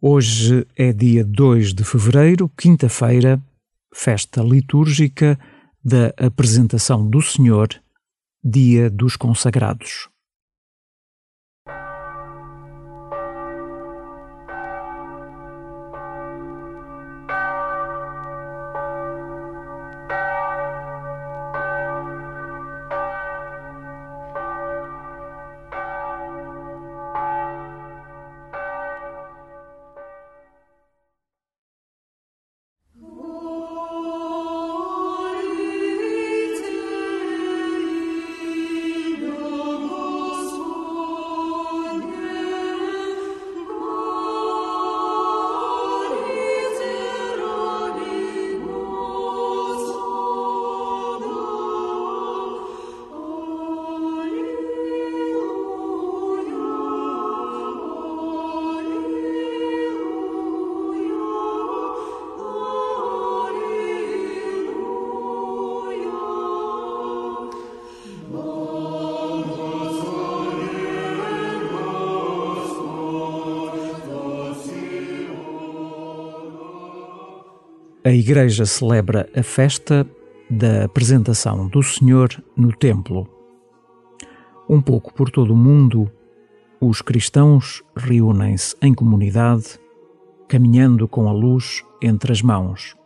Hoje 0.00 0.64
é 0.76 0.92
dia 0.92 1.24
2 1.24 1.74
de 1.74 1.82
fevereiro, 1.82 2.48
quinta-feira, 2.56 3.42
festa 3.92 4.40
litúrgica 4.40 5.36
da 5.84 6.14
apresentação 6.16 7.04
do 7.04 7.20
Senhor, 7.20 7.68
dia 8.40 8.88
dos 8.88 9.16
consagrados. 9.16 10.08
A 78.04 78.10
Igreja 78.10 78.64
celebra 78.64 79.28
a 79.36 79.42
festa 79.42 80.06
da 80.48 80.84
apresentação 80.84 81.66
do 81.66 81.82
Senhor 81.82 82.42
no 82.56 82.72
Templo. 82.72 83.28
Um 84.68 84.80
pouco 84.80 85.12
por 85.12 85.30
todo 85.30 85.52
o 85.52 85.56
mundo, 85.56 86.10
os 86.80 87.02
cristãos 87.02 87.82
reúnem-se 87.96 88.76
em 88.80 88.94
comunidade, 88.94 89.78
caminhando 90.46 91.08
com 91.08 91.28
a 91.28 91.32
luz 91.32 91.84
entre 92.00 92.32
as 92.32 92.40
mãos. 92.40 92.96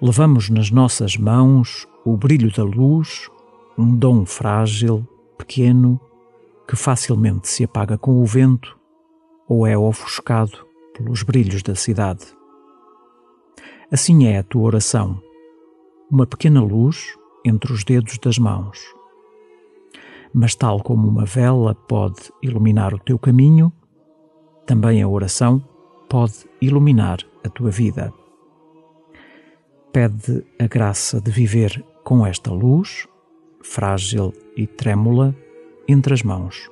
Levamos 0.00 0.50
nas 0.50 0.70
nossas 0.70 1.16
mãos 1.16 1.88
o 2.04 2.16
brilho 2.16 2.52
da 2.52 2.62
luz, 2.62 3.30
um 3.76 3.96
dom 3.96 4.26
frágil, 4.26 5.08
pequeno, 5.38 5.98
que 6.68 6.76
facilmente 6.76 7.48
se 7.48 7.64
apaga 7.64 7.96
com 7.96 8.22
o 8.22 8.26
vento 8.26 8.78
ou 9.48 9.66
é 9.66 9.76
ofuscado 9.76 10.66
pelos 10.94 11.22
brilhos 11.22 11.62
da 11.62 11.74
cidade. 11.74 12.37
Assim 13.90 14.26
é 14.26 14.36
a 14.36 14.42
tua 14.42 14.64
oração, 14.64 15.18
uma 16.10 16.26
pequena 16.26 16.62
luz 16.62 17.16
entre 17.42 17.72
os 17.72 17.84
dedos 17.84 18.18
das 18.18 18.38
mãos. 18.38 18.78
Mas, 20.30 20.54
tal 20.54 20.82
como 20.82 21.08
uma 21.08 21.24
vela 21.24 21.74
pode 21.74 22.30
iluminar 22.42 22.92
o 22.92 22.98
teu 22.98 23.18
caminho, 23.18 23.72
também 24.66 25.00
a 25.00 25.08
oração 25.08 25.66
pode 26.06 26.34
iluminar 26.60 27.20
a 27.42 27.48
tua 27.48 27.70
vida. 27.70 28.12
Pede 29.90 30.44
a 30.58 30.66
graça 30.66 31.18
de 31.18 31.30
viver 31.30 31.82
com 32.04 32.26
esta 32.26 32.52
luz, 32.52 33.08
frágil 33.62 34.34
e 34.54 34.66
trêmula, 34.66 35.34
entre 35.88 36.12
as 36.12 36.22
mãos, 36.22 36.70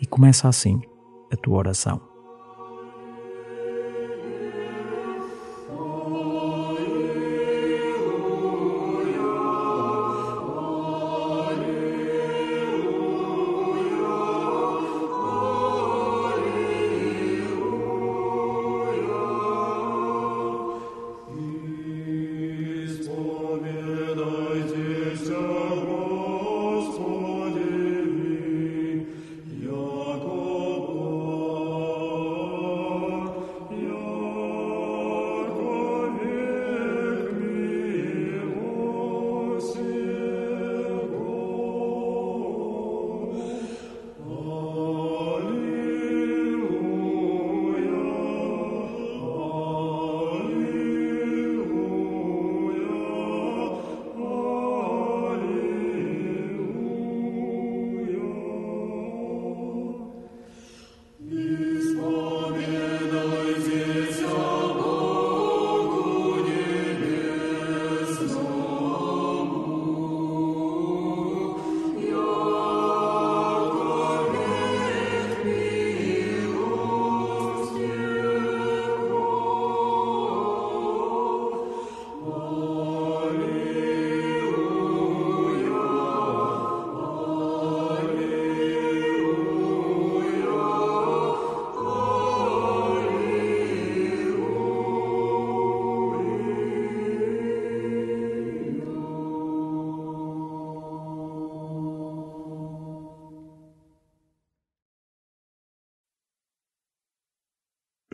e 0.00 0.06
começa 0.06 0.46
assim 0.46 0.80
a 1.32 1.36
tua 1.36 1.58
oração. 1.58 2.09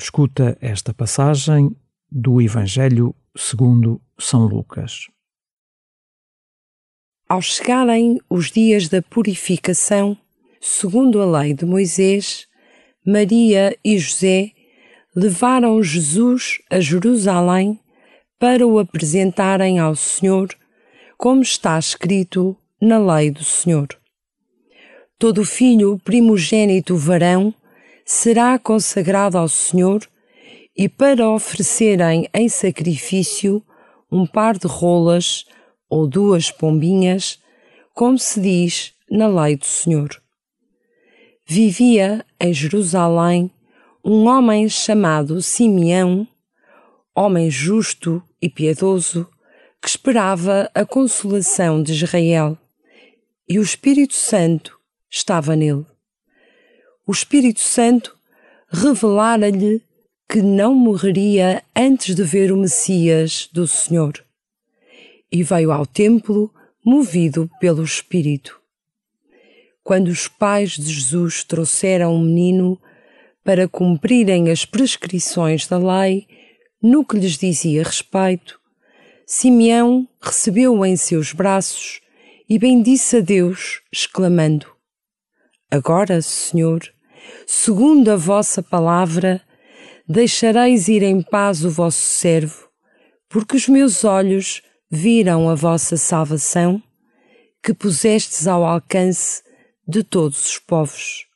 Escuta 0.07 0.57
esta 0.61 0.95
passagem 0.95 1.75
do 2.09 2.41
Evangelho 2.41 3.13
segundo 3.37 4.01
São 4.17 4.47
Lucas. 4.47 5.09
Ao 7.29 7.43
chegarem 7.43 8.21
os 8.31 8.53
dias 8.53 8.89
da 8.89 9.03
purificação, 9.03 10.17
segundo 10.61 11.21
a 11.21 11.41
lei 11.41 11.55
de 11.55 11.65
Moisés, 11.65 12.47
Maria 13.05 13.77
e 13.85 13.99
José 13.99 14.53
levaram 15.13 15.83
Jesus 15.83 16.61
a 16.71 16.79
Jerusalém 16.79 17.81
para 18.39 18.65
o 18.65 18.79
apresentarem 18.79 19.81
ao 19.81 19.97
Senhor, 19.97 20.57
como 21.19 21.43
está 21.43 21.77
escrito 21.81 22.57
na 22.81 22.97
lei 22.97 23.33
do 23.33 23.43
Senhor. 23.43 23.89
Todo 25.19 25.45
filho 25.45 25.99
primogênito 26.05 26.97
varão 26.97 27.53
será 28.07 28.57
consagrado 28.57 29.37
ao 29.37 29.49
Senhor 29.49 30.09
e 30.77 30.89
para 30.89 31.29
oferecerem 31.29 32.29
em 32.33 32.49
sacrifício 32.49 33.61
um 34.11 34.25
par 34.25 34.57
de 34.57 34.69
rolas 34.69 35.45
ou 35.91 36.07
duas 36.07 36.51
pombinhas, 36.51 37.43
como 37.93 38.17
se 38.17 38.41
diz 38.41 38.95
na 39.11 39.27
lei 39.27 39.57
do 39.57 39.65
Senhor. 39.65 40.09
Vivia 41.45 42.25
em 42.41 42.53
Jerusalém 42.55 43.51
um 44.05 44.27
homem 44.27 44.69
chamado 44.69 45.43
Simeão, 45.43 46.29
homem 47.15 47.51
justo 47.51 48.23
e 48.41 48.49
piedoso, 48.49 49.29
que 49.83 49.89
esperava 49.89 50.71
a 50.73 50.85
consolação 50.85 51.83
de 51.83 51.93
Israel, 51.93 52.57
e 53.49 53.59
o 53.59 53.63
Espírito 53.63 54.15
Santo 54.15 54.79
estava 55.11 55.57
nele. 55.57 55.96
O 57.09 57.13
Espírito 57.13 57.61
Santo 57.61 58.19
revelara-lhe 58.69 59.81
que 60.29 60.43
não 60.43 60.75
morreria 60.75 61.63
antes 61.75 62.17
de 62.17 62.25
ver 62.25 62.51
o 62.51 62.57
Messias 62.57 63.49
do 63.53 63.65
Senhor. 63.69 64.25
E 65.31 65.45
veio 65.45 65.71
ao 65.71 65.87
templo 65.87 66.53
movido 66.85 67.49
pelo 67.61 67.85
Espírito. 67.85 68.61
Quando 69.85 70.09
os 70.09 70.27
pais 70.27 70.73
de 70.73 70.93
Jesus 70.93 71.45
trouxeram 71.45 72.13
o 72.13 72.19
menino 72.19 72.77
para 73.45 73.69
cumprirem 73.69 74.51
as 74.51 74.65
prescrições 74.65 75.69
da 75.69 75.79
lei, 75.79 76.27
no 76.83 77.05
que 77.05 77.17
lhes 77.17 77.39
dizia 77.39 77.85
respeito, 77.85 78.59
Simeão 79.25 80.09
recebeu-o 80.21 80.85
em 80.85 80.97
seus 80.97 81.33
braços 81.33 82.01
e 82.49 82.59
bendisse 82.59 83.19
a 83.19 83.21
Deus, 83.21 83.81
exclamando: 83.93 84.67
Agora, 85.71 86.21
Senhor, 86.21 86.96
segundo 87.47 88.11
a 88.11 88.17
vossa 88.17 88.63
palavra, 88.63 89.41
deixareis 90.09 90.89
ir 90.89 91.03
em 91.03 91.23
paz 91.23 91.65
o 91.65 91.71
vosso 91.71 92.01
servo, 92.01 92.69
porque 93.29 93.57
os 93.57 93.69
meus 93.69 94.05
olhos 94.05 94.63
viram 94.91 95.49
a 95.49 95.55
vossa 95.55 95.97
salvação, 95.97 96.83
que 97.63 97.75
pusestes 97.75 98.47
ao 98.47 98.65
alcance 98.65 99.43
de 99.87 100.03
todos 100.03 100.47
os 100.47 100.59
povos. 100.59 101.27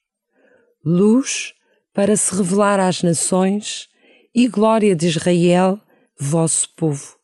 Luz 0.85 1.53
para 1.93 2.17
se 2.17 2.35
revelar 2.35 2.81
às 2.81 3.03
nações 3.03 3.89
e 4.35 4.47
glória 4.47 4.95
de 4.95 5.09
Israel, 5.09 5.79
vosso 6.19 6.69
povo. 6.77 7.20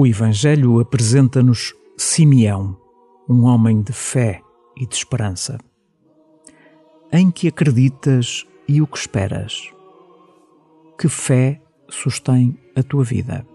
O 0.00 0.06
Evangelho 0.06 0.80
apresenta-nos 0.80 1.74
Simeão, 1.94 2.74
um 3.28 3.44
homem 3.44 3.82
de 3.82 3.92
fé 3.92 4.40
e 4.74 4.86
de 4.86 4.94
esperança. 4.94 5.58
Em 7.12 7.30
que 7.30 7.48
acreditas 7.48 8.46
e 8.66 8.80
o 8.80 8.86
que 8.86 8.96
esperas? 8.96 9.70
Que 10.98 11.06
fé 11.06 11.60
sustém 11.90 12.58
a 12.74 12.82
tua 12.82 13.04
vida? 13.04 13.46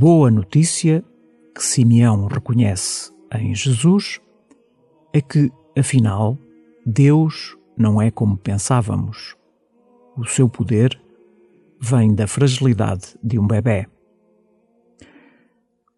Boa 0.00 0.30
notícia 0.30 1.04
que 1.52 1.60
Simeão 1.60 2.26
reconhece 2.26 3.12
em 3.34 3.52
Jesus 3.52 4.20
é 5.12 5.20
que, 5.20 5.50
afinal, 5.76 6.38
Deus 6.86 7.58
não 7.76 8.00
é 8.00 8.08
como 8.08 8.36
pensávamos. 8.36 9.34
O 10.16 10.24
seu 10.24 10.48
poder 10.48 10.96
vem 11.80 12.14
da 12.14 12.28
fragilidade 12.28 13.18
de 13.20 13.40
um 13.40 13.46
bebê. 13.48 13.88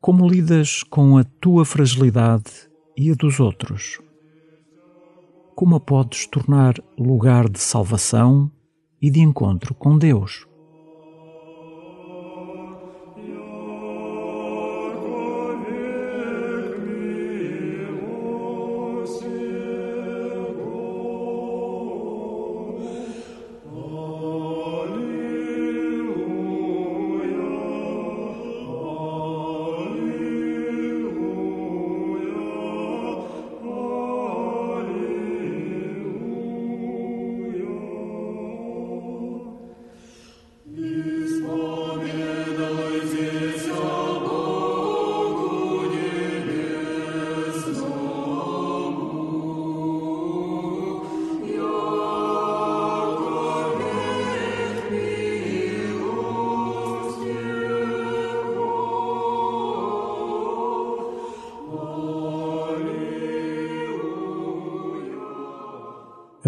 Como 0.00 0.26
lidas 0.26 0.82
com 0.82 1.18
a 1.18 1.24
tua 1.38 1.66
fragilidade 1.66 2.70
e 2.96 3.10
a 3.10 3.14
dos 3.14 3.38
outros? 3.38 4.00
Como 5.54 5.76
a 5.76 5.80
podes 5.80 6.26
tornar 6.26 6.72
lugar 6.98 7.50
de 7.50 7.60
salvação 7.60 8.50
e 8.98 9.10
de 9.10 9.20
encontro 9.20 9.74
com 9.74 9.98
Deus? 9.98 10.46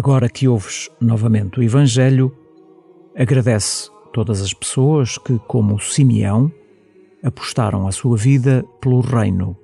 Agora 0.05 0.27
que 0.27 0.49
ouves 0.49 0.89
novamente 0.99 1.61
o 1.61 1.63
Evangelho, 1.63 2.37
agradece 3.15 3.89
todas 4.11 4.41
as 4.41 4.53
pessoas 4.53 5.17
que, 5.17 5.39
como 5.47 5.79
Simeão, 5.79 6.51
apostaram 7.23 7.87
a 7.87 7.91
sua 7.93 8.17
vida 8.17 8.65
pelo 8.81 8.99
Reino, 8.99 9.57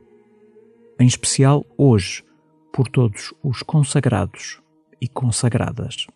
em 0.98 1.06
especial 1.06 1.66
hoje, 1.78 2.24
por 2.72 2.88
todos 2.88 3.34
os 3.44 3.62
consagrados 3.64 4.62
e 5.02 5.10
consagradas. 5.10 6.08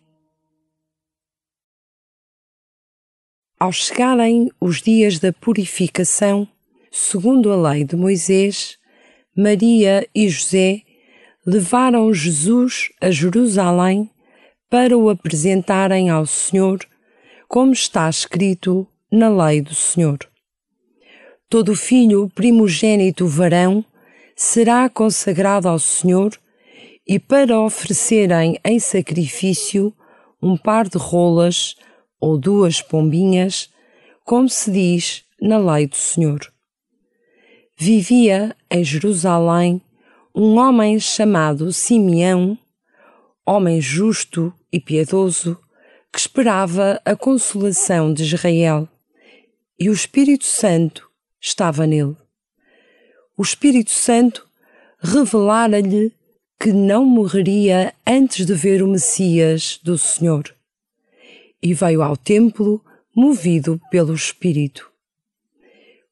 Ao 3.60 3.70
chegarem 3.70 4.50
os 4.58 4.80
dias 4.80 5.18
da 5.18 5.34
purificação, 5.34 6.48
segundo 6.90 7.52
a 7.52 7.72
lei 7.72 7.84
de 7.84 7.94
Moisés, 7.94 8.78
Maria 9.36 10.08
e 10.14 10.30
José 10.30 10.80
levaram 11.46 12.12
Jesus 12.12 12.90
a 13.00 13.10
Jerusalém 13.10 14.10
para 14.70 14.96
o 14.96 15.08
apresentarem 15.08 16.10
ao 16.10 16.26
Senhor, 16.26 16.80
como 17.48 17.72
está 17.72 18.08
escrito 18.08 18.86
na 19.10 19.28
lei 19.28 19.60
do 19.60 19.74
Senhor. 19.74 20.18
Todo 21.48 21.76
filho 21.76 22.30
primogênito 22.34 23.26
varão 23.26 23.84
será 24.34 24.88
consagrado 24.88 25.68
ao 25.68 25.78
Senhor 25.78 26.36
e 27.06 27.18
para 27.18 27.60
oferecerem 27.60 28.58
em 28.64 28.80
sacrifício 28.80 29.94
um 30.42 30.56
par 30.56 30.88
de 30.88 30.98
rolas 30.98 31.76
ou 32.18 32.38
duas 32.38 32.80
pombinhas, 32.80 33.70
como 34.24 34.48
se 34.48 34.70
diz 34.72 35.24
na 35.40 35.58
lei 35.58 35.86
do 35.86 35.96
Senhor. 35.96 36.40
Vivia 37.76 38.56
em 38.70 38.82
Jerusalém 38.82 39.80
um 40.34 40.58
homem 40.58 40.98
chamado 40.98 41.72
Simeão, 41.72 42.58
homem 43.46 43.80
justo 43.80 44.52
e 44.72 44.80
piedoso, 44.80 45.56
que 46.12 46.18
esperava 46.18 47.00
a 47.04 47.14
consolação 47.14 48.12
de 48.12 48.24
Israel, 48.24 48.88
e 49.78 49.88
o 49.88 49.92
Espírito 49.92 50.44
Santo 50.44 51.08
estava 51.40 51.86
nele. 51.86 52.16
O 53.36 53.42
Espírito 53.42 53.92
Santo 53.92 54.44
revelara-lhe 54.98 56.12
que 56.58 56.72
não 56.72 57.04
morreria 57.04 57.94
antes 58.04 58.44
de 58.44 58.54
ver 58.54 58.82
o 58.82 58.88
Messias 58.88 59.78
do 59.82 59.96
Senhor. 59.96 60.52
E 61.62 61.74
veio 61.74 62.02
ao 62.02 62.16
templo 62.16 62.84
movido 63.14 63.80
pelo 63.90 64.14
Espírito. 64.14 64.90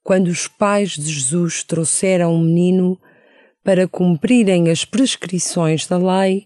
Quando 0.01 0.27
os 0.27 0.47
pais 0.47 0.91
de 0.91 1.11
Jesus 1.11 1.63
trouxeram 1.63 2.35
o 2.35 2.39
menino 2.39 2.99
para 3.63 3.87
cumprirem 3.87 4.69
as 4.69 4.83
prescrições 4.83 5.87
da 5.87 5.97
lei, 5.97 6.45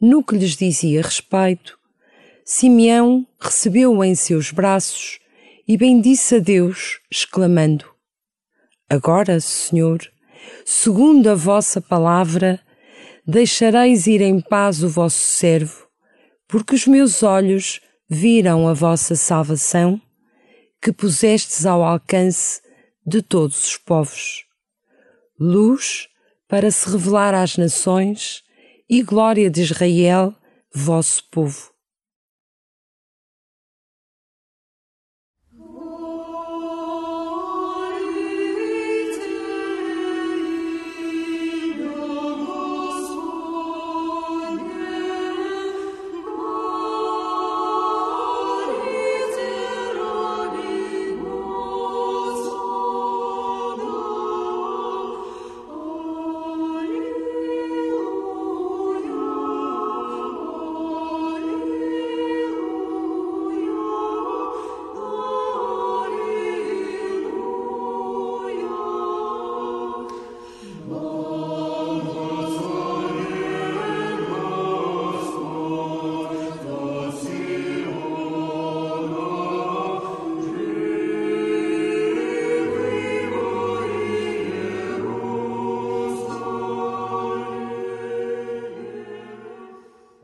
no 0.00 0.22
que 0.22 0.36
lhes 0.36 0.56
dizia 0.56 1.02
respeito, 1.02 1.76
Simeão 2.44 3.26
recebeu-o 3.40 4.02
em 4.02 4.14
seus 4.14 4.50
braços 4.50 5.18
e 5.66 5.76
bendisse 5.76 6.36
a 6.36 6.38
Deus, 6.38 7.00
exclamando: 7.10 7.84
Agora, 8.88 9.40
Senhor, 9.40 10.00
segundo 10.64 11.28
a 11.30 11.34
vossa 11.34 11.80
palavra, 11.80 12.60
deixareis 13.26 14.06
ir 14.06 14.20
em 14.20 14.40
paz 14.40 14.82
o 14.82 14.88
vosso 14.88 15.22
servo, 15.22 15.86
porque 16.48 16.74
os 16.74 16.86
meus 16.86 17.22
olhos 17.22 17.80
viram 18.08 18.68
a 18.68 18.74
vossa 18.74 19.14
salvação, 19.14 20.00
que 20.80 20.92
pusestes 20.92 21.64
ao 21.64 21.82
alcance 21.84 22.60
de 23.06 23.22
todos 23.22 23.68
os 23.68 23.76
povos. 23.76 24.44
Luz 25.38 26.08
para 26.52 26.70
se 26.70 26.86
revelar 26.90 27.32
às 27.32 27.56
nações 27.56 28.42
e 28.86 29.02
glória 29.02 29.48
de 29.48 29.62
Israel, 29.62 30.34
vosso 30.74 31.24
povo. 31.30 31.71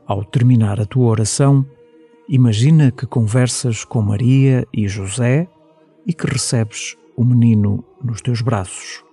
Ao 0.09 0.23
terminar 0.25 0.81
a 0.81 0.87
tua 0.87 1.05
oração, 1.05 1.63
imagina 2.27 2.89
que 2.89 3.05
conversas 3.05 3.85
com 3.85 4.01
Maria 4.01 4.67
e 4.73 4.87
José 4.87 5.47
e 6.03 6.15
que 6.15 6.25
recebes 6.25 6.97
o 7.15 7.23
menino 7.23 7.85
nos 8.03 8.19
teus 8.19 8.41
braços. 8.41 9.03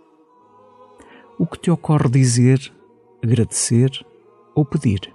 O 1.39 1.47
que 1.47 1.59
te 1.59 1.71
ocorre 1.71 2.09
dizer, 2.09 2.73
agradecer 3.23 3.91
ou 4.55 4.65
pedir? 4.65 5.15